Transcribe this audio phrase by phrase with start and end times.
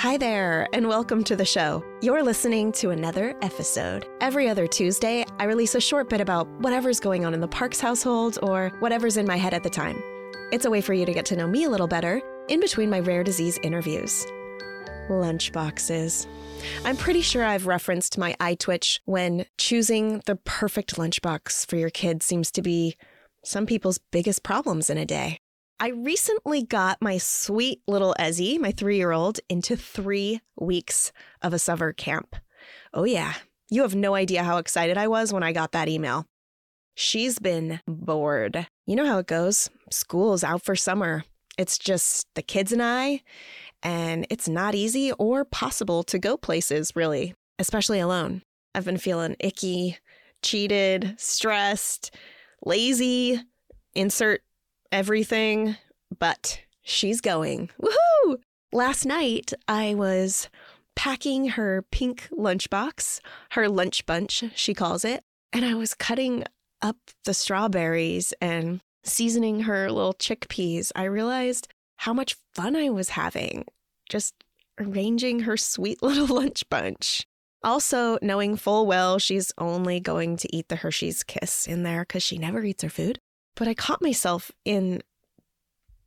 [0.00, 1.84] Hi there, and welcome to the show.
[2.00, 4.06] You're listening to another episode.
[4.22, 7.80] Every other Tuesday, I release a short bit about whatever's going on in the Parks
[7.80, 10.02] household or whatever's in my head at the time.
[10.52, 12.88] It's a way for you to get to know me a little better in between
[12.88, 14.24] my rare disease interviews.
[15.10, 16.26] Lunchboxes.
[16.86, 21.90] I'm pretty sure I've referenced my eye twitch when choosing the perfect lunchbox for your
[21.90, 22.96] kid seems to be
[23.44, 25.40] some people's biggest problems in a day.
[25.82, 31.10] I recently got my sweet little Ezzy, my three year old, into three weeks
[31.40, 32.36] of a summer camp.
[32.92, 33.32] Oh, yeah.
[33.70, 36.26] You have no idea how excited I was when I got that email.
[36.94, 38.66] She's been bored.
[38.86, 39.70] You know how it goes.
[39.90, 41.24] School's out for summer.
[41.56, 43.22] It's just the kids and I,
[43.82, 48.42] and it's not easy or possible to go places, really, especially alone.
[48.74, 49.96] I've been feeling icky,
[50.42, 52.14] cheated, stressed,
[52.64, 53.40] lazy,
[53.94, 54.42] insert
[54.92, 55.76] everything,
[56.18, 57.70] but she's going.
[57.80, 58.36] Woohoo!
[58.72, 60.48] Last night, I was
[60.96, 63.20] packing her pink lunchbox,
[63.52, 66.44] her lunch bunch, she calls it, and I was cutting
[66.82, 70.92] up the strawberries and seasoning her little chickpeas.
[70.94, 71.68] I realized
[71.98, 73.64] how much fun I was having
[74.10, 74.34] just
[74.78, 77.26] arranging her sweet little lunch bunch.
[77.62, 82.22] Also, knowing full well she's only going to eat the Hershey's Kiss in there because
[82.22, 83.20] she never eats her food.
[83.60, 85.02] But I caught myself in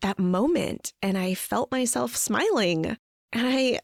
[0.00, 2.86] that moment and I felt myself smiling.
[3.32, 3.78] And I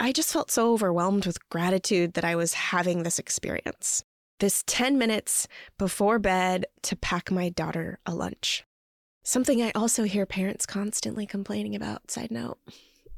[0.00, 4.02] I just felt so overwhelmed with gratitude that I was having this experience.
[4.40, 5.46] This 10 minutes
[5.78, 8.64] before bed to pack my daughter a lunch.
[9.22, 12.58] Something I also hear parents constantly complaining about, side note.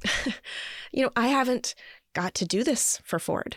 [0.93, 1.75] you know, I haven't
[2.13, 3.57] got to do this for Ford.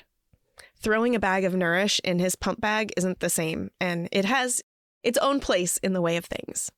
[0.78, 4.62] Throwing a bag of Nourish in his pump bag isn't the same, and it has
[5.06, 6.72] its own place in the way of things.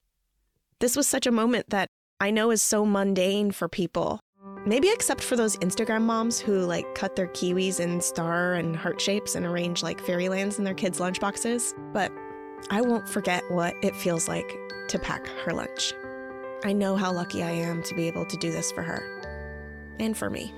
[0.80, 1.90] This was such a moment that
[2.20, 4.20] I know is so mundane for people.
[4.66, 9.00] Maybe except for those Instagram moms who like cut their kiwis in star and heart
[9.00, 11.74] shapes and arrange like fairylands in their kids' lunchboxes.
[11.94, 12.12] But
[12.70, 14.58] I won't forget what it feels like
[14.90, 15.94] to pack her lunch.
[16.66, 20.18] I know how lucky I am to be able to do this for her and
[20.18, 20.54] for me.